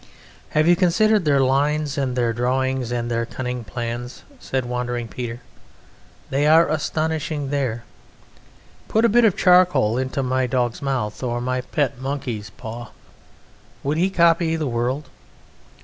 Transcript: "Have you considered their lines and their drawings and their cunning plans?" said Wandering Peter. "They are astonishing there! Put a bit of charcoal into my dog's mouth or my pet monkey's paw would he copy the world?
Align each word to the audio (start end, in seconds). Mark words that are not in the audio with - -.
"Have 0.49 0.67
you 0.67 0.75
considered 0.75 1.25
their 1.25 1.39
lines 1.41 1.95
and 1.95 2.15
their 2.15 2.33
drawings 2.33 2.91
and 2.91 3.11
their 3.11 3.23
cunning 3.23 3.63
plans?" 3.63 4.23
said 4.39 4.65
Wandering 4.65 5.07
Peter. 5.07 5.41
"They 6.31 6.47
are 6.47 6.67
astonishing 6.67 7.51
there! 7.51 7.83
Put 8.87 9.05
a 9.05 9.09
bit 9.09 9.25
of 9.25 9.37
charcoal 9.37 9.99
into 9.99 10.23
my 10.23 10.47
dog's 10.47 10.81
mouth 10.81 11.21
or 11.21 11.39
my 11.39 11.61
pet 11.61 11.99
monkey's 11.99 12.49
paw 12.49 12.89
would 13.83 13.99
he 13.99 14.09
copy 14.09 14.55
the 14.55 14.65
world? 14.65 15.07